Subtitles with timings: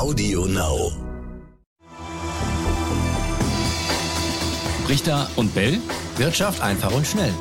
[0.00, 0.92] Audio Now.
[4.88, 5.76] Richter und Bell.
[6.16, 7.34] Wirtschaft einfach und schnell.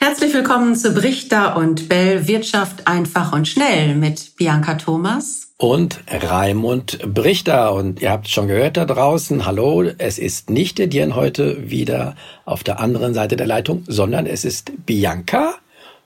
[0.00, 6.98] Herzlich willkommen zu Brichter und Bell Wirtschaft einfach und schnell mit Bianca Thomas und Raimund
[7.14, 7.74] Brichter.
[7.74, 12.16] Und ihr habt schon gehört da draußen, hallo, es ist nicht der Dirn heute wieder
[12.44, 15.54] auf der anderen Seite der Leitung, sondern es ist Bianca.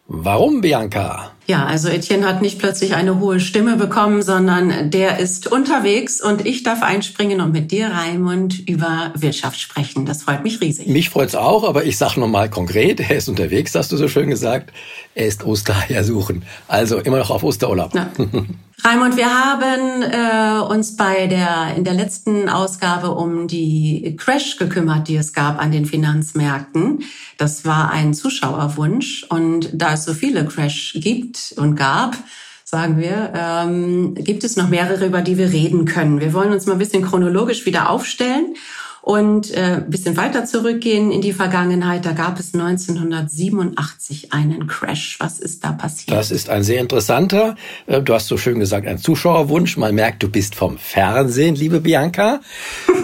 [0.06, 1.30] Warum, Bianca?
[1.50, 6.46] Ja, also Etienne hat nicht plötzlich eine hohe Stimme bekommen, sondern der ist unterwegs und
[6.46, 10.06] ich darf einspringen und mit dir, Raimund, über Wirtschaft sprechen.
[10.06, 10.86] Das freut mich riesig.
[10.86, 14.30] Mich freut's auch, aber ich sage nochmal konkret, er ist unterwegs, hast du so schön
[14.30, 14.72] gesagt.
[15.16, 16.44] Er ist Ostereier suchen.
[16.68, 17.96] Also immer noch auf Osterurlaub.
[17.96, 18.12] Ja.
[18.84, 25.08] Raimund, wir haben äh, uns bei der in der letzten Ausgabe um die Crash gekümmert,
[25.08, 27.02] die es gab an den Finanzmärkten.
[27.36, 32.16] Das war ein Zuschauerwunsch und da es so viele Crash gibt und gab,
[32.64, 36.20] sagen wir, ähm, gibt es noch mehrere, über die wir reden können.
[36.20, 38.54] Wir wollen uns mal ein bisschen chronologisch wieder aufstellen
[39.02, 45.16] und äh, bisschen weiter zurückgehen in die Vergangenheit, da gab es 1987 einen Crash.
[45.20, 46.16] Was ist da passiert?
[46.16, 49.76] Das ist ein sehr interessanter, äh, du hast so schön gesagt, ein Zuschauerwunsch.
[49.76, 52.40] Man merkt, du bist vom Fernsehen, liebe Bianca.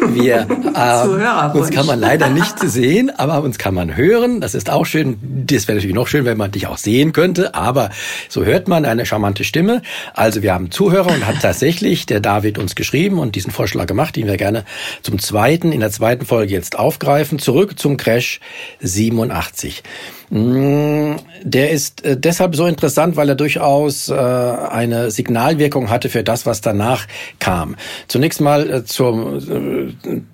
[0.09, 4.41] Wir, äh, uns kann man leider nicht sehen, aber uns kann man hören.
[4.41, 5.17] Das ist auch schön.
[5.47, 7.91] Das wäre natürlich noch schön, wenn man dich auch sehen könnte, aber
[8.29, 9.83] so hört man eine charmante Stimme.
[10.13, 14.17] Also wir haben Zuhörer und hat tatsächlich der David uns geschrieben und diesen Vorschlag gemacht,
[14.17, 14.65] den wir gerne
[15.03, 17.39] zum zweiten in der zweiten Folge jetzt aufgreifen.
[17.39, 18.41] Zurück zum Crash
[18.81, 19.85] 87.
[20.31, 26.25] Mm, der ist äh, deshalb so interessant, weil er durchaus äh, eine Signalwirkung hatte für
[26.25, 27.07] das, was danach
[27.39, 27.77] kam.
[28.09, 29.41] Zunächst mal äh, zur,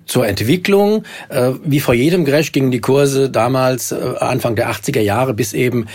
[0.05, 1.03] zur Entwicklung.
[1.63, 5.87] Wie vor jedem Crash gingen die Kurse damals Anfang der 80er Jahre bis eben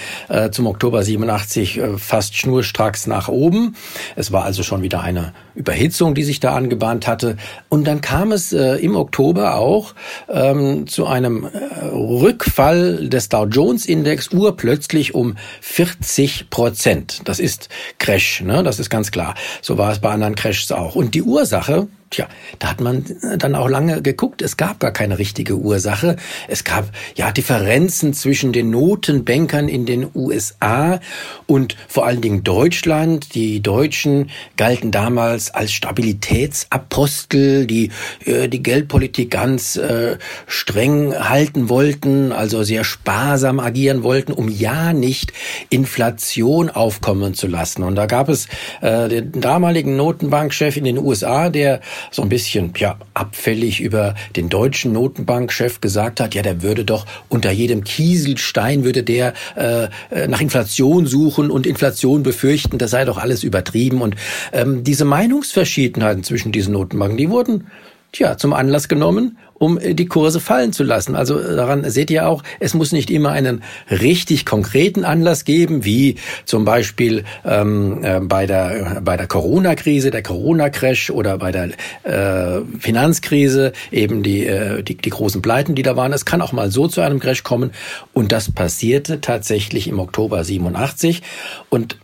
[0.51, 3.77] zum Oktober 87 fast schnurstracks nach oben.
[4.17, 7.37] Es war also schon wieder eine Überhitzung, die sich da angebahnt hatte.
[7.69, 9.95] Und dann kam es im Oktober auch
[10.29, 11.49] ähm, zu einem
[11.93, 17.23] Rückfall des Dow Jones Index urplötzlich um 40 Prozent.
[17.25, 17.69] Das ist
[17.99, 18.63] Crash, ne?
[18.63, 19.35] das ist ganz klar.
[19.63, 20.95] So war es bei anderen Crashs auch.
[20.95, 22.27] Und die Ursache, Tja,
[22.59, 23.05] da hat man
[23.37, 24.41] dann auch lange geguckt.
[24.41, 26.17] Es gab gar keine richtige Ursache.
[26.49, 31.01] Es gab ja Differenzen zwischen den Notenbankern in den USA
[31.47, 33.35] und vor allen Dingen Deutschland.
[33.35, 37.91] Die Deutschen galten damals als Stabilitätsapostel, die
[38.25, 44.95] äh, die Geldpolitik ganz äh, streng halten wollten, also sehr sparsam agieren wollten, um ja
[44.95, 45.35] nicht
[45.69, 47.83] Inflation aufkommen zu lassen.
[47.83, 48.47] Und da gab es
[48.81, 51.81] äh, den damaligen Notenbankchef in den USA, der
[52.11, 57.07] so ein bisschen ja abfällig über den deutschen Notenbankchef gesagt hat, ja, der würde doch
[57.29, 59.89] unter jedem Kieselstein würde der äh,
[60.29, 64.03] nach Inflation suchen und Inflation befürchten, das sei doch alles übertrieben.
[64.03, 64.17] Und
[64.53, 67.67] ähm, diese Meinungsverschiedenheiten zwischen diesen Notenbanken, die wurden
[68.13, 71.15] tja, zum Anlass genommen, um äh, die Kurse fallen zu lassen.
[71.15, 75.85] Also äh, daran seht ihr auch, es muss nicht immer einen richtig konkreten Anlass geben,
[75.85, 81.71] wie zum Beispiel ähm, äh, bei der bei der Corona-Krise, der Corona-Crash oder bei der
[82.05, 86.13] äh, Finanzkrise eben die, äh, die die großen Pleiten, die da waren.
[86.13, 87.73] Es kann auch mal so zu einem Crash kommen
[88.13, 91.23] und das passierte tatsächlich im Oktober 87
[91.69, 91.99] und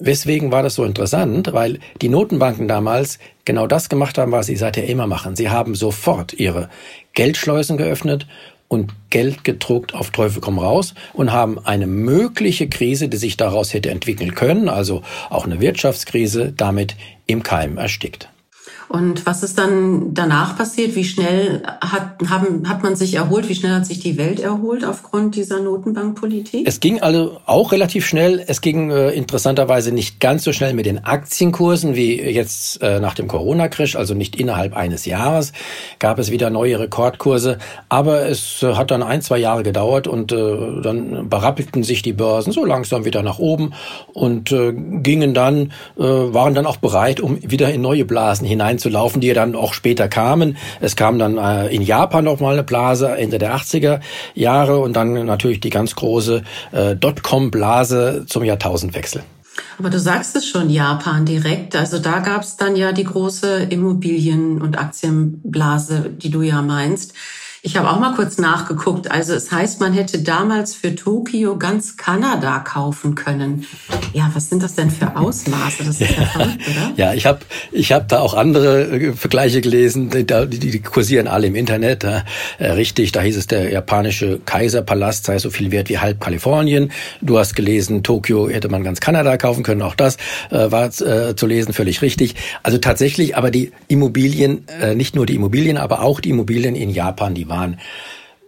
[0.00, 1.52] Weswegen war das so interessant?
[1.52, 5.36] Weil die Notenbanken damals genau das gemacht haben, was sie seither immer machen.
[5.36, 6.70] Sie haben sofort ihre
[7.12, 8.26] Geldschleusen geöffnet
[8.66, 13.74] und Geld gedruckt auf Teufel komm raus und haben eine mögliche Krise, die sich daraus
[13.74, 16.96] hätte entwickeln können, also auch eine Wirtschaftskrise, damit
[17.26, 18.30] im Keim erstickt.
[18.90, 20.96] Und was ist dann danach passiert?
[20.96, 23.48] Wie schnell hat, haben, hat man sich erholt?
[23.48, 26.66] Wie schnell hat sich die Welt erholt aufgrund dieser Notenbankpolitik?
[26.66, 28.42] Es ging also auch relativ schnell.
[28.44, 33.14] Es ging äh, interessanterweise nicht ganz so schnell mit den Aktienkursen wie jetzt äh, nach
[33.14, 35.52] dem Corona-Crash, also nicht innerhalb eines Jahres
[36.00, 37.58] gab es wieder neue Rekordkurse.
[37.88, 42.12] Aber es äh, hat dann ein, zwei Jahre gedauert und äh, dann berappelten sich die
[42.12, 43.72] Börsen so langsam wieder nach oben
[44.14, 48.79] und äh, gingen dann, äh, waren dann auch bereit, um wieder in neue Blasen hinein
[48.80, 50.56] zu laufen, die ja dann auch später kamen.
[50.80, 54.00] Es kam dann äh, in Japan noch mal eine Blase Ende der 80er
[54.34, 56.42] Jahre und dann natürlich die ganz große
[56.72, 59.22] äh, Dotcom-Blase zum Jahrtausendwechsel.
[59.78, 61.76] Aber du sagst es schon, Japan direkt.
[61.76, 67.14] Also da gab es dann ja die große Immobilien- und Aktienblase, die du ja meinst.
[67.62, 69.10] Ich habe auch mal kurz nachgeguckt.
[69.10, 73.66] Also es heißt, man hätte damals für Tokio ganz Kanada kaufen können.
[74.14, 75.84] Ja, was sind das denn für Ausmaße?
[75.84, 76.92] Das ist ja, ja verrückt, oder?
[76.96, 77.40] Ja, ich habe
[77.70, 82.02] ich hab da auch andere äh, Vergleiche gelesen, die, die, die kursieren alle im Internet.
[82.04, 82.22] Äh,
[82.58, 86.90] richtig, da hieß es, der japanische Kaiserpalast sei so viel wert wie halb Kalifornien.
[87.20, 89.82] Du hast gelesen, Tokio hätte man ganz Kanada kaufen können.
[89.82, 90.16] Auch das
[90.48, 92.36] äh, war äh, zu lesen, völlig richtig.
[92.62, 96.88] Also tatsächlich, aber die Immobilien, äh, nicht nur die Immobilien, aber auch die Immobilien in
[96.88, 97.78] Japan, die waren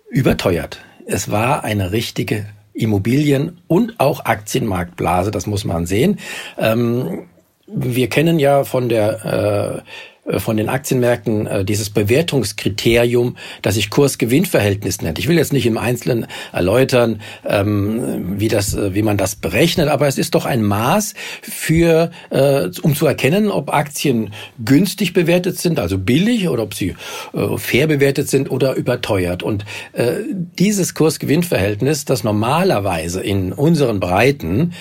[0.08, 0.80] überteuert.
[1.06, 6.18] Es war eine richtige Immobilien- und auch Aktienmarktblase, das muss man sehen.
[6.56, 7.28] Ähm,
[7.66, 9.90] wir kennen ja von der äh,
[10.38, 15.18] von den Aktienmärkten äh, dieses Bewertungskriterium, das sich Kurs-Gewinn-Verhältnis nennt.
[15.18, 19.88] Ich will jetzt nicht im Einzelnen erläutern, ähm, wie das, äh, wie man das berechnet,
[19.88, 22.10] aber es ist doch ein Maß für,
[22.82, 24.32] um zu erkennen, ob Aktien
[24.64, 26.94] günstig bewertet sind, also billig, oder ob sie
[27.56, 29.42] fair bewertet sind oder überteuert.
[29.42, 29.64] Und
[30.58, 34.72] dieses Kurs-Gewinn-Verhältnis, das normalerweise in unseren Breiten,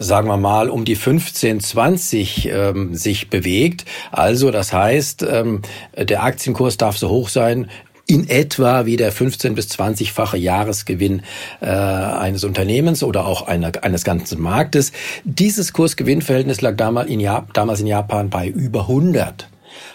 [0.00, 5.60] sagen wir mal, um die 15, 20 ähm, sich bewegt, also das heißt ähm,
[5.96, 7.68] der Aktienkurs darf so hoch sein,
[8.06, 11.22] in etwa wie der 15 bis 20-fache Jahresgewinn
[11.60, 14.90] äh, eines Unternehmens oder auch einer, eines ganzen Marktes.
[15.22, 17.20] Dieses Kursgewinnverhältnis lag damals in,
[17.52, 19.48] damals in Japan bei über 100.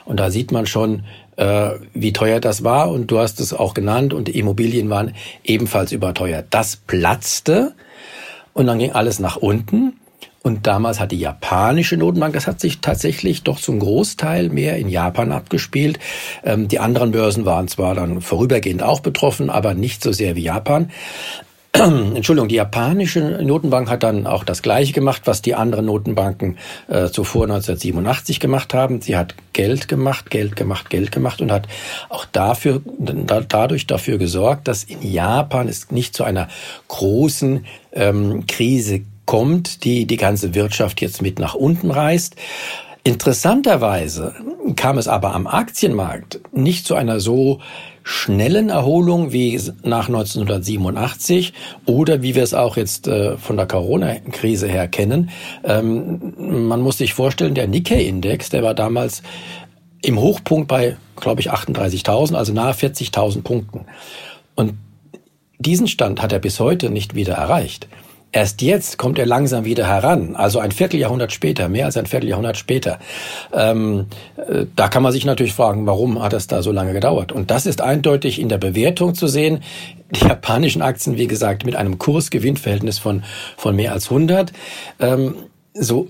[0.05, 1.03] Und da sieht man schon,
[1.35, 2.89] äh, wie teuer das war.
[2.89, 4.13] Und du hast es auch genannt.
[4.13, 5.13] Und Immobilien waren
[5.43, 6.47] ebenfalls überteuert.
[6.51, 7.73] Das platzte
[8.55, 9.99] und dann ging alles nach unten.
[10.41, 14.89] Und damals hat die japanische Notenbank, das hat sich tatsächlich doch zum Großteil mehr in
[14.89, 15.99] Japan abgespielt.
[16.43, 20.43] Ähm, die anderen Börsen waren zwar dann vorübergehend auch betroffen, aber nicht so sehr wie
[20.43, 20.91] Japan.
[22.15, 26.57] Entschuldigung, die japanische Notenbank hat dann auch das Gleiche gemacht, was die anderen Notenbanken
[26.87, 29.01] äh, zuvor 1987 gemacht haben.
[29.01, 31.67] Sie hat Geld gemacht, Geld gemacht, Geld gemacht und hat
[32.09, 36.47] auch dafür, da, dadurch dafür gesorgt, dass in Japan es nicht zu einer
[36.87, 42.35] großen ähm, Krise kommt, die die ganze Wirtschaft jetzt mit nach unten reißt.
[43.03, 44.33] Interessanterweise
[44.75, 47.59] kam es aber am Aktienmarkt nicht zu einer so
[48.07, 51.53] schnellen Erholung wie nach 1987
[51.87, 55.31] oder wie wir es auch jetzt äh, von der Corona-Krise her kennen.
[55.63, 59.23] Ähm, man muss sich vorstellen, der Nikkei-Index, der war damals
[60.03, 63.85] im Hochpunkt bei, glaube ich, 38.000, also nahe 40.000 Punkten.
[64.53, 64.75] Und
[65.57, 67.87] diesen Stand hat er bis heute nicht wieder erreicht.
[68.35, 72.57] Erst jetzt kommt er langsam wieder heran, also ein Vierteljahrhundert später, mehr als ein Vierteljahrhundert
[72.57, 72.99] später.
[73.53, 77.31] Ähm, äh, da kann man sich natürlich fragen, warum hat es da so lange gedauert?
[77.31, 79.63] Und das ist eindeutig in der Bewertung zu sehen.
[80.11, 83.23] Die japanischen Aktien, wie gesagt, mit einem Kursgewinnverhältnis von,
[83.55, 84.51] von mehr als 100.
[84.99, 85.35] Ähm,
[85.73, 86.09] so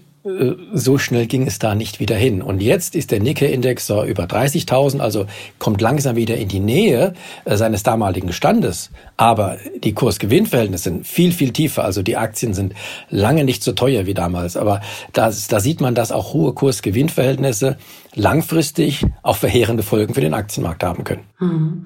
[0.73, 2.41] so schnell ging es da nicht wieder hin.
[2.41, 5.27] Und jetzt ist der Nikkei-Index so über 30.000, also
[5.59, 7.13] kommt langsam wieder in die Nähe
[7.45, 8.89] äh, seines damaligen Standes.
[9.17, 11.83] Aber die Kursgewinnverhältnisse sind viel, viel tiefer.
[11.83, 12.73] Also die Aktien sind
[13.11, 14.57] lange nicht so teuer wie damals.
[14.57, 14.81] Aber
[15.13, 17.77] da, da sieht man, dass auch hohe Kursgewinnverhältnisse
[18.15, 21.23] langfristig auch verheerende Folgen für den Aktienmarkt haben können.
[21.39, 21.85] Mhm.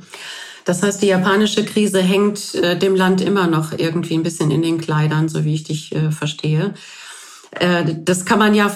[0.63, 4.61] Das heißt, die japanische Krise hängt äh, dem Land immer noch irgendwie ein bisschen in
[4.61, 6.73] den Kleidern, so wie ich dich äh, verstehe.
[7.51, 8.71] Äh, das kann man ja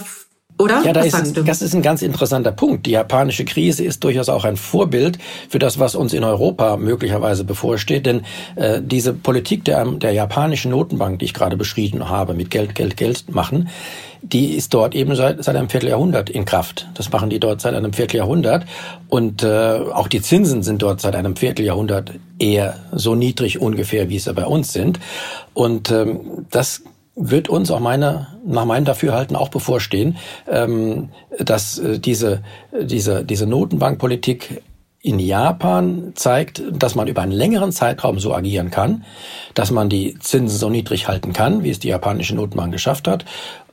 [0.60, 0.84] oder?
[0.86, 2.86] Ja, da ist ein, das ist ein ganz interessanter Punkt.
[2.86, 5.18] Die japanische Krise ist durchaus auch ein Vorbild
[5.50, 8.06] für das, was uns in Europa möglicherweise bevorsteht.
[8.06, 8.22] Denn
[8.56, 12.98] äh, diese Politik der, der japanischen Notenbank, die ich gerade beschrieben habe, mit Geld, Geld,
[12.98, 13.70] Geld machen,
[14.22, 16.88] die ist dort eben seit, seit einem Vierteljahrhundert in Kraft.
[16.94, 18.66] Das machen die dort seit einem Vierteljahrhundert.
[19.10, 24.20] Und äh, auch die Zinsen sind dort seit einem Vierteljahrhundert eher so niedrig ungefähr, wie
[24.20, 25.00] sie bei uns sind.
[25.54, 26.84] Und ähm, das
[27.16, 30.18] wird uns auch meiner, nach meinem Dafürhalten auch bevorstehen,
[30.48, 32.42] ähm, dass äh, diese,
[32.72, 34.64] diese, diese Notenbankpolitik
[35.02, 39.04] in Japan zeigt, dass man über einen längeren Zeitraum so agieren kann,
[39.54, 43.26] dass man die Zinsen so niedrig halten kann, wie es die japanische Notenbank geschafft hat.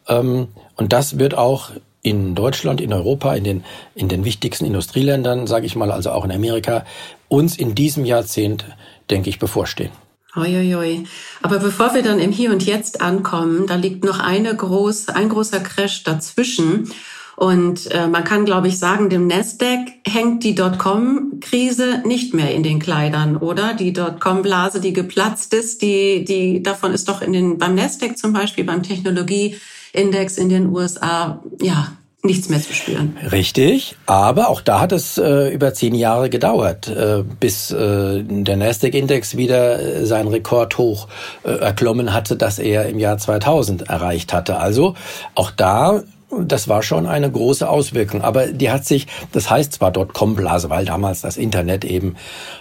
[0.08, 1.70] Ähm, und das wird auch
[2.02, 6.24] in Deutschland, in Europa, in den, in den wichtigsten Industrieländern, sage ich mal, also auch
[6.24, 6.84] in Amerika,
[7.28, 8.64] uns in diesem Jahrzehnt,
[9.08, 9.90] denke ich, bevorstehen.
[10.36, 11.04] Uiuiui.
[11.42, 15.28] Aber bevor wir dann im Hier und Jetzt ankommen, da liegt noch eine groß, ein
[15.28, 16.90] großer Crash dazwischen.
[17.36, 22.62] Und äh, man kann, glaube ich, sagen, dem Nasdaq hängt die Dotcom-Krise nicht mehr in
[22.62, 23.72] den Kleidern, oder?
[23.72, 28.34] Die Dotcom-Blase, die geplatzt ist, die, die davon ist doch in den beim Nasdaq zum
[28.34, 33.16] Beispiel, beim Technologieindex in den USA, ja, nichts mehr zu spüren.
[33.32, 38.56] Richtig, aber auch da hat es äh, über zehn Jahre gedauert, äh, bis äh, der
[38.56, 41.08] Nasdaq-Index wieder äh, seinen Rekordhoch
[41.44, 44.58] äh, erklommen hatte, das er im Jahr 2000 erreicht hatte.
[44.58, 44.94] Also
[45.34, 46.02] auch da
[46.38, 48.22] das war schon eine große Auswirkung.
[48.22, 52.16] Aber die hat sich, das heißt zwar Dotcom-Blase, weil damals das Internet eben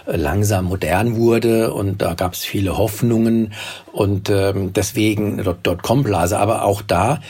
[0.06, 3.52] äh, langsam modern wurde und da gab es viele Hoffnungen
[3.92, 6.38] und ähm, deswegen Dotcom-Blase.
[6.38, 7.20] Aber auch da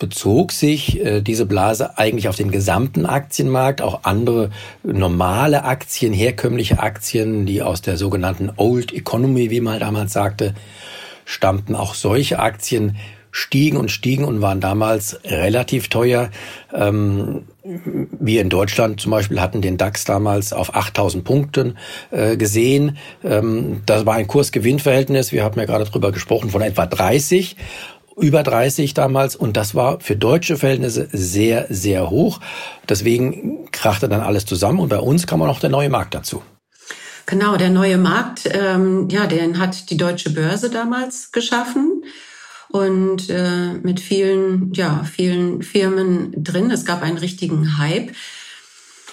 [0.00, 4.50] bezog sich äh, diese Blase eigentlich auf den gesamten Aktienmarkt, auch andere
[4.82, 10.54] normale Aktien, herkömmliche Aktien, die aus der sogenannten Old Economy, wie man damals sagte,
[11.24, 11.76] stammten.
[11.76, 12.96] Auch solche Aktien
[13.30, 16.30] stiegen und stiegen und waren damals relativ teuer.
[16.74, 21.78] Ähm, wir in Deutschland zum Beispiel hatten den DAX damals auf 8000 Punkten
[22.10, 22.96] äh, gesehen.
[23.22, 27.56] Ähm, das war ein Kursgewinnverhältnis, wir haben ja gerade drüber gesprochen, von etwa 30
[28.20, 32.40] über 30 damals und das war für deutsche Verhältnisse sehr, sehr hoch.
[32.88, 36.42] Deswegen krachte dann alles zusammen und bei uns kam auch noch der neue Markt dazu.
[37.26, 42.02] Genau, der neue Markt, ähm, ja, den hat die deutsche Börse damals geschaffen
[42.68, 46.70] und äh, mit vielen, ja, vielen Firmen drin.
[46.70, 48.12] Es gab einen richtigen Hype.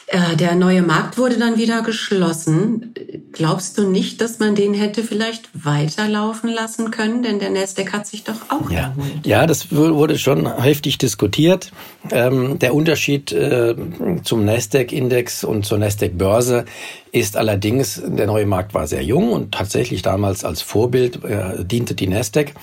[0.09, 2.93] Äh, der neue Markt wurde dann wieder geschlossen.
[3.33, 7.23] Glaubst du nicht, dass man den hätte vielleicht weiterlaufen lassen können?
[7.23, 8.83] Denn der Nasdaq hat sich doch auch ja.
[8.83, 9.25] erholt.
[9.27, 11.73] Ja, das wurde schon heftig diskutiert.
[12.09, 13.75] Ähm, der Unterschied äh,
[14.23, 16.63] zum Nasdaq-Index und zur Nasdaq-Börse
[17.11, 21.95] ist allerdings, der neue Markt war sehr jung und tatsächlich damals als Vorbild äh, diente
[21.95, 22.53] die Nasdaq.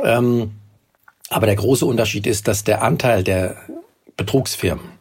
[0.00, 0.52] Ähm,
[1.28, 3.56] aber der große Unterschied ist, dass der Anteil der
[4.16, 4.93] Betrugsfirmen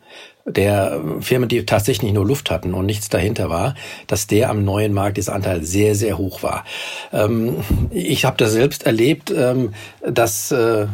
[0.46, 3.76] der Firmen, die tatsächlich nur Luft hatten und nichts dahinter war,
[4.08, 6.66] dass der am neuen Markt dieser Anteil sehr, sehr hoch war.
[7.12, 7.58] Ähm,
[7.92, 10.88] ich habe das selbst erlebt, ähm, dass äh,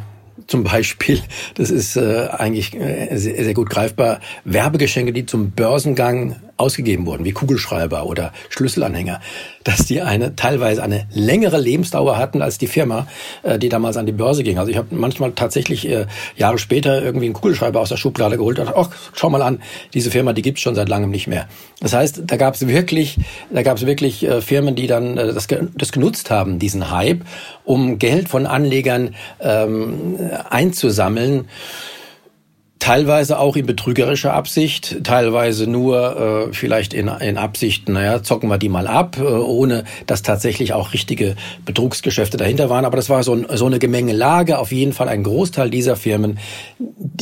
[0.47, 1.21] zum Beispiel,
[1.55, 7.25] das ist äh, eigentlich äh, sehr, sehr gut greifbar, Werbegeschenke, die zum Börsengang ausgegeben wurden,
[7.25, 9.21] wie Kugelschreiber oder Schlüsselanhänger,
[9.63, 13.07] dass die eine teilweise eine längere Lebensdauer hatten als die Firma,
[13.43, 14.59] äh, die damals an die Börse ging.
[14.59, 18.59] Also ich habe manchmal tatsächlich äh, Jahre später irgendwie einen Kugelschreiber aus der Schublade geholt
[18.59, 19.61] und ach, schau mal an,
[19.93, 21.47] diese Firma, die gibt's schon seit langem nicht mehr.
[21.79, 23.17] Das heißt, da gab es wirklich,
[23.51, 27.21] da gab es wirklich äh, Firmen, die dann äh, das, das genutzt haben, diesen Hype,
[27.63, 30.17] um Geld von Anlegern ähm,
[30.49, 31.47] einzusammeln
[32.79, 38.57] teilweise auch in betrügerischer Absicht, teilweise nur äh, vielleicht in, in Absicht, naja, zocken wir
[38.57, 42.85] die mal ab, äh, ohne dass tatsächlich auch richtige Betrugsgeschäfte dahinter waren.
[42.85, 44.57] Aber das war so, ein, so eine Gemengelage.
[44.57, 46.39] Auf jeden Fall ein Großteil dieser Firmen,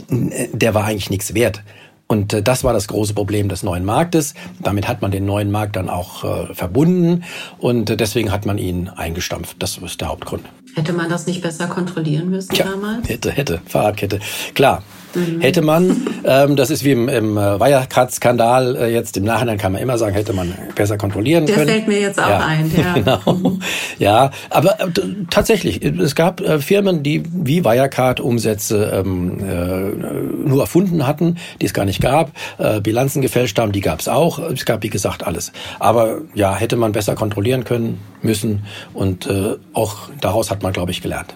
[0.10, 1.64] der war eigentlich nichts wert.
[2.08, 4.34] Und äh, das war das große Problem des neuen Marktes.
[4.62, 7.24] Damit hat man den neuen Markt dann auch äh, verbunden
[7.60, 9.58] und äh, deswegen hat man ihn eingestampft.
[9.60, 10.46] Das ist der Hauptgrund.
[10.76, 13.10] Hätte man das nicht besser kontrollieren müssen ja, damals?
[13.10, 14.20] Hätte, hätte, Fahrradkette.
[14.54, 14.84] Klar,
[15.16, 15.42] Mhm.
[15.42, 19.72] Hätte man, ähm, das ist wie im, im äh, Wirecard-Skandal, äh, jetzt im Nachhinein kann
[19.72, 21.68] man immer sagen, hätte man besser kontrollieren Der können.
[21.68, 22.46] Der fällt mir jetzt auch ja.
[22.46, 22.94] ein, ja.
[23.24, 23.34] genau.
[23.34, 23.62] Mhm.
[24.00, 24.88] Ja, aber äh,
[25.30, 31.66] tatsächlich, es gab äh, Firmen, die wie Wirecard Umsätze ähm, äh, nur erfunden hatten, die
[31.66, 34.40] es gar nicht gab, äh, Bilanzen gefälscht haben, die gab es auch.
[34.40, 35.52] Es gab, wie gesagt, alles.
[35.80, 40.92] Aber ja, hätte man besser kontrollieren können, müssen und äh, auch daraus hat man, glaube
[40.92, 41.36] ich, gelernt.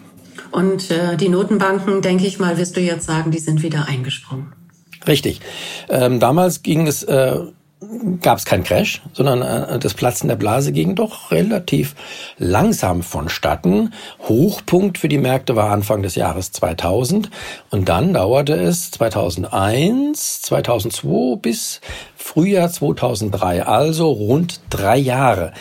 [0.52, 4.54] Und äh, die Notenbanken, denke ich mal, wirst du jetzt sagen, die sind wieder eingesprungen.
[5.08, 5.42] Richtig.
[5.90, 7.40] Ähm, damals ging es, äh,
[8.22, 11.96] gab es keinen Crash, sondern äh, das Platzen der Blase ging doch relativ
[12.38, 13.94] langsam vonstatten.
[14.28, 17.32] Hochpunkt für die Märkte war Anfang des Jahres 2000
[17.72, 21.82] und dann dauerte es 2001, 2002 bis
[22.16, 25.54] Frühjahr 2003, also rund drei Jahre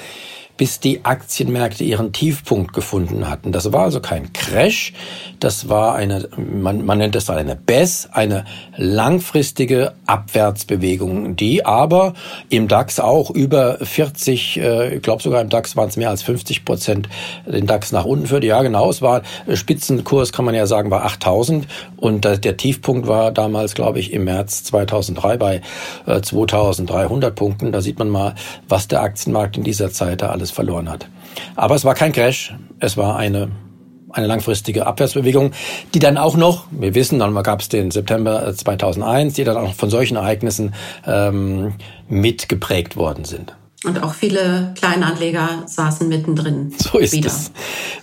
[0.60, 3.50] bis die Aktienmärkte ihren Tiefpunkt gefunden hatten.
[3.50, 4.92] Das war also kein Crash,
[5.38, 8.44] das war eine, man, man nennt es eine BES, eine
[8.76, 12.12] langfristige Abwärtsbewegung, die aber
[12.50, 16.22] im DAX auch über 40, äh, ich glaube sogar im DAX waren es mehr als
[16.22, 17.08] 50 Prozent,
[17.46, 18.46] den DAX nach unten führte.
[18.46, 19.22] Ja, genau, es war
[19.54, 24.24] Spitzenkurs, kann man ja sagen, war 8000 und der Tiefpunkt war damals, glaube ich, im
[24.24, 25.62] März 2003 bei
[26.04, 27.72] äh, 2300 Punkten.
[27.72, 28.34] Da sieht man mal,
[28.68, 31.08] was der Aktienmarkt in dieser Zeit da alles alles verloren hat.
[31.56, 33.50] Aber es war kein Crash, es war eine
[34.12, 35.52] eine langfristige Abwärtsbewegung,
[35.94, 39.72] die dann auch noch, wir wissen, dann gab es den September 2001, die dann auch
[39.72, 40.74] von solchen Ereignissen
[41.06, 41.74] ähm,
[42.08, 43.54] mitgeprägt worden sind.
[43.82, 46.74] Und auch viele Kleinanleger saßen mittendrin.
[46.80, 47.28] So ist wieder.
[47.28, 47.50] es.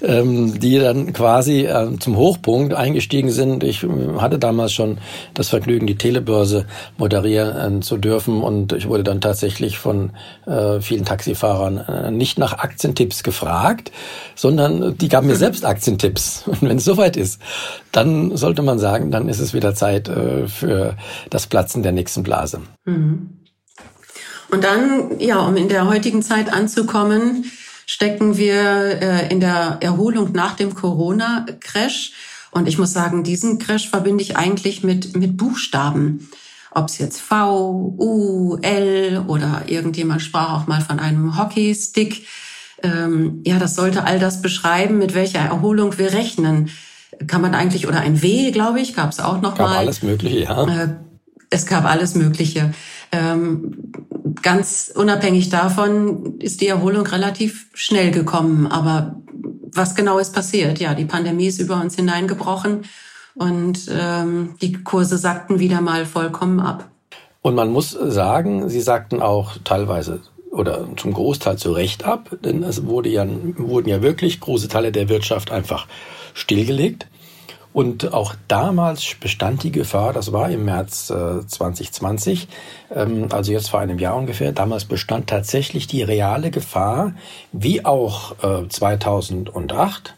[0.01, 3.63] Ähm, die dann quasi äh, zum Hochpunkt eingestiegen sind.
[3.63, 4.98] Ich äh, hatte damals schon
[5.36, 6.65] das Vergnügen, die Telebörse
[6.98, 8.41] moderieren äh, zu dürfen.
[8.41, 10.12] Und ich wurde dann tatsächlich von
[10.48, 13.91] äh, vielen Taxifahrern äh, nicht nach Aktientipps gefragt,
[14.36, 16.48] sondern die gaben mir selbst Aktientipps.
[16.48, 17.39] Und wenn es soweit ist,
[17.91, 20.96] dann sollte man sagen, dann ist es wieder Zeit äh, für
[21.29, 22.62] das Platzen der nächsten Blase.
[22.86, 23.37] Mhm.
[24.50, 27.51] Und dann, ja, um in der heutigen Zeit anzukommen,
[27.86, 32.12] stecken wir äh, in der Erholung nach dem Corona-Crash.
[32.51, 36.30] Und ich muss sagen, diesen Crash verbinde ich eigentlich mit, mit Buchstaben.
[36.72, 42.27] Ob es jetzt V, U, L oder irgendjemand sprach auch mal von einem Hockeystick.
[42.84, 46.70] Ähm, ja, das sollte all das beschreiben, mit welcher Erholung wir rechnen.
[47.25, 49.77] Kann man eigentlich, oder ein W, glaube ich, gab es auch noch gab mal.
[49.77, 50.68] alles Mögliche, ja.
[50.68, 50.89] Äh,
[51.50, 52.74] es gab alles Mögliche.
[53.12, 53.94] Ähm,
[54.41, 58.67] ganz unabhängig davon ist die Erholung relativ schnell gekommen.
[58.67, 59.15] Aber
[59.74, 60.79] was genau ist passiert?
[60.79, 62.86] Ja, die Pandemie ist über uns hineingebrochen
[63.36, 66.89] und ähm, die Kurse sackten wieder mal vollkommen ab.
[67.41, 72.63] Und man muss sagen, Sie sagten auch teilweise oder zum Großteil zu Recht ab, denn
[72.63, 73.25] es wurde ja,
[73.57, 75.88] wurden ja wirklich große Teile der Wirtschaft einfach
[76.34, 77.07] stillgelegt.
[77.77, 82.48] Und auch damals bestand die Gefahr, das war im März äh, 2020,
[82.89, 87.13] ähm, also jetzt vor einem Jahr ungefähr, damals bestand tatsächlich die reale Gefahr,
[87.51, 90.15] wie auch äh, 2008,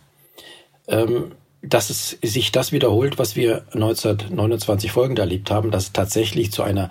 [0.88, 6.54] ähm, dass es sich das wiederholt, was wir 1929 folgend erlebt haben, dass es tatsächlich
[6.54, 6.90] zu einer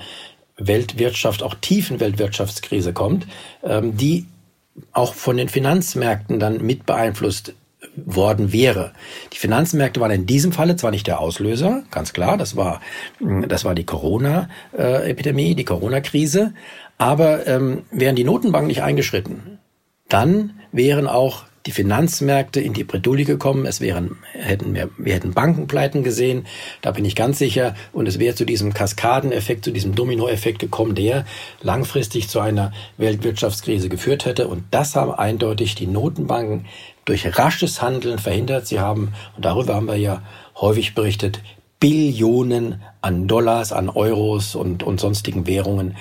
[0.58, 3.26] Weltwirtschaft, auch tiefen Weltwirtschaftskrise kommt,
[3.62, 4.26] ähm, die
[4.92, 7.54] auch von den Finanzmärkten dann mit beeinflusst
[7.97, 8.92] worden wäre.
[9.32, 12.80] Die Finanzmärkte waren in diesem Falle zwar nicht der Auslöser, ganz klar, das war,
[13.20, 16.54] das war die Corona-Epidemie, die Corona-Krise,
[16.97, 19.58] aber ähm, wären die Notenbanken nicht eingeschritten,
[20.08, 23.66] dann wären auch die Finanzmärkte in die Bredouille gekommen.
[23.66, 26.46] Es wären, hätten wir, wir hätten Bankenpleiten gesehen.
[26.80, 27.75] Da bin ich ganz sicher.
[27.92, 31.26] Und es wäre zu diesem Kaskadeneffekt, zu diesem Dominoeffekt gekommen, der
[31.60, 34.48] langfristig zu einer Weltwirtschaftskrise geführt hätte.
[34.48, 36.64] Und das haben eindeutig die Notenbanken
[37.04, 38.66] durch rasches Handeln verhindert.
[38.66, 40.22] Sie haben, und darüber haben wir ja
[40.56, 41.42] häufig berichtet,
[41.80, 45.98] Billionen an Dollars, an Euros und, und sonstigen Währungen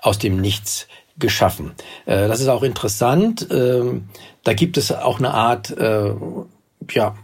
[0.00, 0.88] aus dem Nichts
[1.20, 1.72] geschaffen.
[2.06, 3.46] Äh, das ist auch interessant.
[3.50, 4.08] Ähm,
[4.44, 6.12] da gibt es auch eine Art äh,
[6.90, 7.16] ja,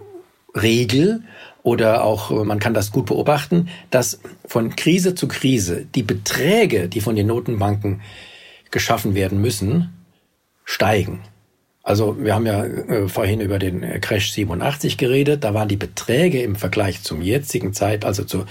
[0.54, 1.22] Regel
[1.62, 7.00] oder auch man kann das gut beobachten, dass von Krise zu Krise die Beträge, die
[7.00, 8.02] von den Notenbanken
[8.70, 9.92] geschaffen werden müssen,
[10.64, 11.22] steigen.
[11.86, 15.44] Also wir haben ja äh, vorhin über den Crash 87 geredet.
[15.44, 18.44] Da waren die Beträge im Vergleich zum jetzigen Zeit, also zu,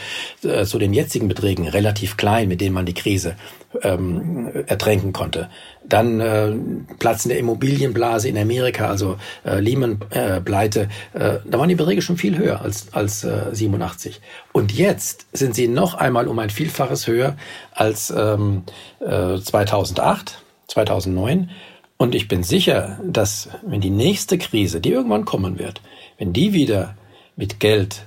[0.43, 3.35] äh, zu den jetzigen Beträgen relativ klein, mit denen man die Krise
[3.81, 5.49] ähm, ertränken konnte.
[5.87, 6.53] Dann äh,
[6.99, 12.37] Platzen der Immobilienblase in Amerika, also äh, Lehman-Pleite, äh, da waren die Beträge schon viel
[12.37, 14.21] höher als, als äh, 87.
[14.51, 17.35] Und jetzt sind sie noch einmal um ein Vielfaches höher
[17.71, 18.63] als ähm,
[18.99, 21.49] äh, 2008, 2009.
[21.97, 25.81] Und ich bin sicher, dass wenn die nächste Krise, die irgendwann kommen wird,
[26.17, 26.95] wenn die wieder
[27.35, 28.05] mit Geld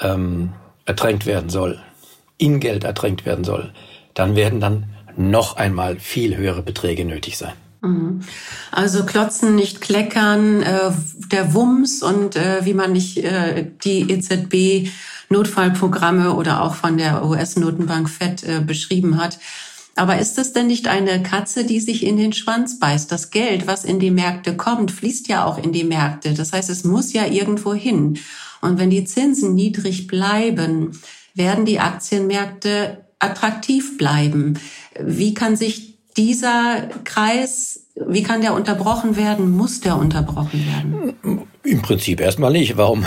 [0.00, 0.52] ähm,
[0.84, 1.80] ertränkt werden soll,
[2.38, 3.72] in Geld ertränkt werden soll,
[4.14, 4.86] dann werden dann
[5.18, 7.52] noch einmal viel höhere Beträge nötig sein.
[7.82, 8.20] Mhm.
[8.70, 10.90] Also klotzen, nicht kleckern, äh,
[11.30, 14.90] der Wumms und äh, wie man nicht äh, die EZB
[15.28, 19.38] Notfallprogramme oder auch von der US-Notenbank FED beschrieben hat.
[19.94, 23.12] Aber ist es denn nicht eine Katze, die sich in den Schwanz beißt?
[23.12, 26.32] Das Geld, was in die Märkte kommt, fließt ja auch in die Märkte.
[26.32, 28.18] Das heißt, es muss ja irgendwo hin.
[28.62, 30.98] Und wenn die Zinsen niedrig bleiben,
[31.34, 34.58] werden die Aktienmärkte attraktiv bleiben.
[35.00, 39.50] Wie kann sich dieser Kreis wie kann der unterbrochen werden?
[39.50, 41.42] Muss der unterbrochen werden?
[41.64, 42.76] Im Prinzip erstmal nicht.
[42.76, 43.04] Warum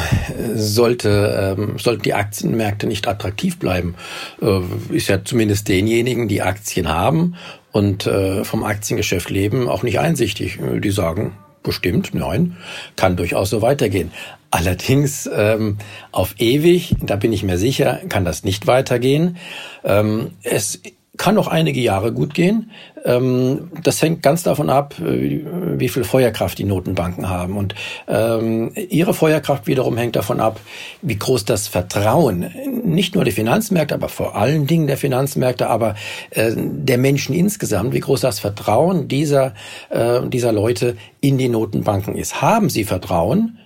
[0.56, 3.96] sollte, ähm, sollten die Aktienmärkte nicht attraktiv bleiben?
[4.42, 7.36] Äh, ist ja zumindest denjenigen, die Aktien haben
[7.72, 10.60] und äh, vom Aktiengeschäft leben, auch nicht einsichtig.
[10.84, 12.58] Die sagen, bestimmt, nein,
[12.96, 14.12] kann durchaus so weitergehen.
[14.52, 15.78] Allerdings ähm,
[16.12, 19.38] auf ewig, da bin ich mir sicher, kann das nicht weitergehen.
[19.86, 20.82] Ähm, es
[21.22, 22.72] kann noch einige Jahre gut gehen.
[23.06, 25.40] Ähm, das hängt ganz davon ab, äh,
[25.78, 27.58] wie viel Feuerkraft die Notenbanken haben.
[27.58, 27.76] Und
[28.08, 30.60] ähm, ihre Feuerkraft wiederum hängt davon ab,
[31.04, 32.50] wie groß das Vertrauen,
[32.84, 35.94] nicht nur der Finanzmärkte, aber vor allen Dingen der Finanzmärkte, aber
[36.32, 39.54] äh, der Menschen insgesamt, wie groß das Vertrauen dieser,
[39.92, 42.42] äh, dieser Leute in die Notenbanken ist.
[42.42, 43.60] Haben sie Vertrauen?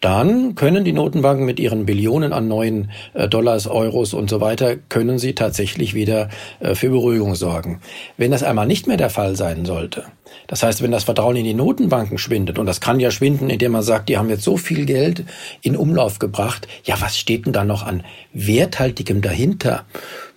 [0.00, 4.76] Dann können die Notenbanken mit ihren Billionen an neuen äh, Dollars, Euros und so weiter,
[4.76, 7.80] können sie tatsächlich wieder äh, für Beruhigung sorgen.
[8.16, 10.04] Wenn das einmal nicht mehr der Fall sein sollte,
[10.46, 13.72] das heißt, wenn das Vertrauen in die Notenbanken schwindet, und das kann ja schwinden, indem
[13.72, 15.24] man sagt, die haben jetzt so viel Geld
[15.60, 19.84] in Umlauf gebracht, ja, was steht denn da noch an Werthaltigem dahinter?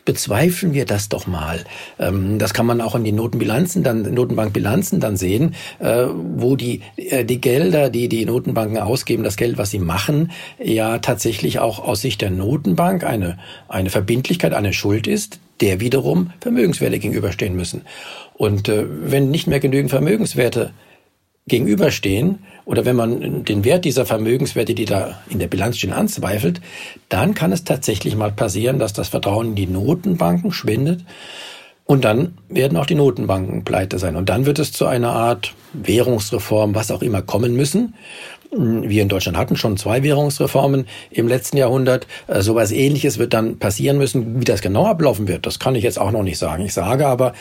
[0.05, 1.63] Bezweifeln wir das doch mal.
[1.99, 6.81] Ähm, das kann man auch in den Notenbilanzen, dann Notenbankbilanzen dann sehen, äh, wo die
[6.97, 11.79] äh, die Gelder, die die Notenbanken ausgeben, das Geld, was sie machen, ja tatsächlich auch
[11.79, 13.37] aus Sicht der Notenbank eine
[13.67, 17.81] eine Verbindlichkeit, eine Schuld ist, der wiederum Vermögenswerte gegenüberstehen müssen.
[18.33, 20.71] Und äh, wenn nicht mehr genügend Vermögenswerte
[21.47, 26.61] gegenüberstehen oder wenn man den Wert dieser Vermögenswerte, die da in der Bilanz stehen, anzweifelt,
[27.09, 31.01] dann kann es tatsächlich mal passieren, dass das Vertrauen in die Notenbanken schwindet
[31.85, 34.15] und dann werden auch die Notenbanken pleite sein.
[34.15, 37.95] Und dann wird es zu einer Art Währungsreform, was auch immer, kommen müssen.
[38.51, 42.07] Wir in Deutschland hatten schon zwei Währungsreformen im letzten Jahrhundert.
[42.27, 44.39] Äh, so etwas ähnliches wird dann passieren müssen.
[44.39, 46.63] Wie das genau ablaufen wird, das kann ich jetzt auch noch nicht sagen.
[46.63, 47.33] Ich sage aber,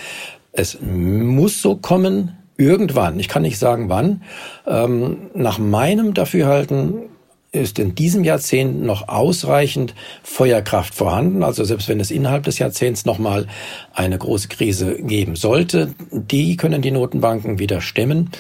[0.53, 3.19] es muss so kommen, irgendwann.
[3.19, 4.23] Ich kann nicht sagen wann.
[4.67, 7.11] Ähm, nach meinem Dafürhalten
[7.53, 11.43] ist in diesem Jahrzehnt noch ausreichend Feuerkraft vorhanden.
[11.43, 13.47] Also selbst wenn es innerhalb des Jahrzehnts nochmal
[13.93, 18.31] eine große Krise geben sollte, die können die Notenbanken wieder stemmen.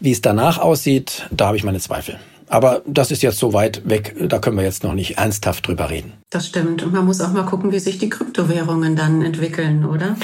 [0.00, 2.18] Wie es danach aussieht, da habe ich meine Zweifel.
[2.48, 5.90] Aber das ist jetzt so weit weg, da können wir jetzt noch nicht ernsthaft drüber
[5.90, 6.12] reden.
[6.30, 6.82] Das stimmt.
[6.82, 10.16] Und man muss auch mal gucken, wie sich die Kryptowährungen dann entwickeln, oder?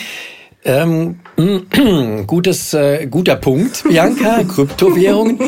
[0.64, 1.16] Ähm,
[2.27, 4.44] gutes, äh, guter Punkt, Bianca.
[4.48, 5.38] Kryptowährungen.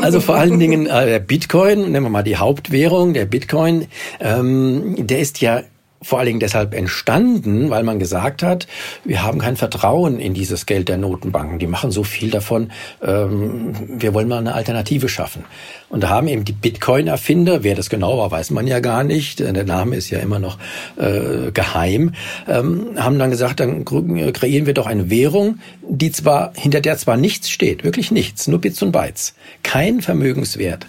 [0.00, 3.86] Also vor allen Dingen äh, der Bitcoin, nehmen wir mal die Hauptwährung, der Bitcoin,
[4.20, 5.62] ähm, der ist ja
[6.04, 8.66] vor allen Dingen deshalb entstanden, weil man gesagt hat,
[9.04, 11.58] wir haben kein Vertrauen in dieses Geld der Notenbanken.
[11.58, 12.70] Die machen so viel davon.
[13.02, 15.44] Ähm, wir wollen mal eine Alternative schaffen.
[15.88, 19.40] Und da haben eben die Bitcoin-Erfinder, wer das genau war, weiß man ja gar nicht.
[19.40, 20.58] Der Name ist ja immer noch
[20.96, 22.12] äh, geheim.
[22.48, 27.16] Ähm, haben dann gesagt, dann kreieren wir doch eine Währung, die zwar hinter der zwar
[27.16, 30.86] nichts steht, wirklich nichts, nur Bits und Bytes, kein Vermögenswert.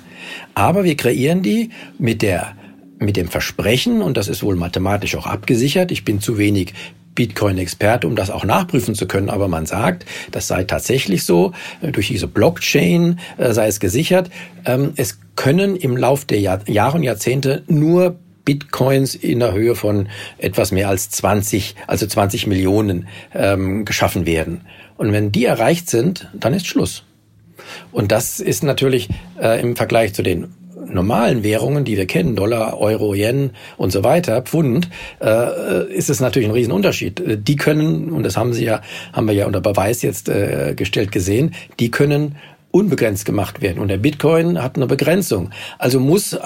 [0.54, 2.56] Aber wir kreieren die mit der
[2.98, 6.74] mit dem Versprechen, und das ist wohl mathematisch auch abgesichert, ich bin zu wenig
[7.16, 11.92] Bitcoin-Experte, um das auch nachprüfen zu können, aber man sagt, das sei tatsächlich so, äh,
[11.92, 14.30] durch diese Blockchain äh, sei es gesichert.
[14.66, 19.76] Ähm, es können im Lauf der Jahr, Jahre und Jahrzehnte nur Bitcoins in der Höhe
[19.76, 24.62] von etwas mehr als 20, also 20 Millionen ähm, geschaffen werden.
[24.98, 27.04] Und wenn die erreicht sind, dann ist Schluss.
[27.92, 29.10] Und das ist natürlich
[29.42, 30.54] äh, im Vergleich zu den
[30.88, 34.90] normalen Währungen, die wir kennen, Dollar, Euro, Yen und so weiter, Pfund,
[35.22, 37.48] äh, ist es natürlich ein Riesenunterschied.
[37.48, 38.82] Die können, und das haben sie ja,
[39.14, 42.36] haben wir ja unter Beweis jetzt äh, gestellt gesehen, die können
[42.76, 43.80] unbegrenzt gemacht werden.
[43.80, 45.52] Und der Bitcoin hat eine Begrenzung.
[45.80, 46.38] Also muss äh,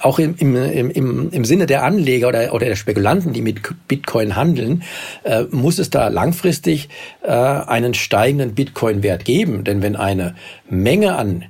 [0.00, 4.34] auch im, im, im, im Sinne der Anleger oder, oder der Spekulanten, die mit Bitcoin
[4.34, 4.82] handeln,
[5.22, 6.88] äh, muss es da langfristig
[7.22, 9.62] äh, einen steigenden Bitcoin-Wert geben.
[9.62, 10.34] Denn wenn eine
[10.68, 11.44] Menge an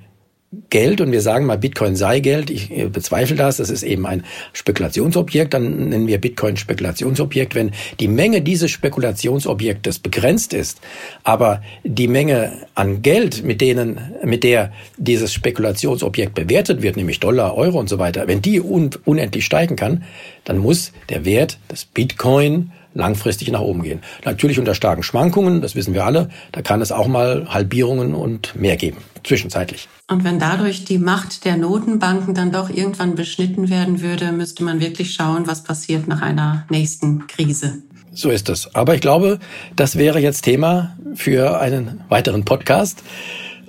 [0.71, 2.51] Geld und wir sagen mal, Bitcoin sei Geld.
[2.51, 3.59] Ich bezweifle das.
[3.59, 5.55] Das ist eben ein Spekulationsobjekt.
[5.55, 7.55] Dann nennen wir Bitcoin Spekulationsobjekt.
[7.55, 10.81] Wenn die Menge dieses Spekulationsobjektes begrenzt ist,
[11.25, 17.57] aber die Menge an Geld, mit denen, mit der dieses Spekulationsobjekt bewertet wird, nämlich Dollar,
[17.57, 20.05] Euro und so weiter, wenn die un unendlich steigen kann,
[20.45, 24.01] dann muss der Wert des Bitcoin langfristig nach oben gehen.
[24.25, 26.29] Natürlich unter starken Schwankungen, das wissen wir alle.
[26.53, 29.89] Da kann es auch mal Halbierungen und mehr geben, zwischenzeitlich.
[30.09, 34.81] Und wenn dadurch die Macht der Notenbanken dann doch irgendwann beschnitten werden würde, müsste man
[34.81, 37.83] wirklich schauen, was passiert nach einer nächsten Krise.
[38.13, 38.75] So ist es.
[38.75, 39.39] Aber ich glaube,
[39.77, 43.03] das wäre jetzt Thema für einen weiteren Podcast.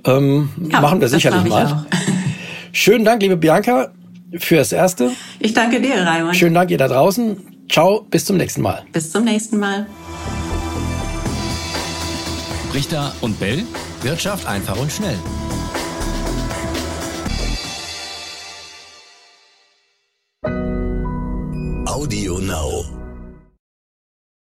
[0.06, 1.86] Ähm, ja, machen wir sicherlich mal.
[2.72, 3.90] Schönen Dank, liebe Bianca,
[4.38, 5.12] fürs Erste.
[5.40, 6.36] Ich danke dir, Raimund.
[6.36, 7.57] Schönen Dank ihr da draußen.
[7.70, 8.86] Ciao, bis zum nächsten Mal.
[8.94, 9.86] Bis zum nächsten Mal.
[12.74, 13.64] Richter und Bell,
[14.02, 15.18] Wirtschaft einfach und schnell.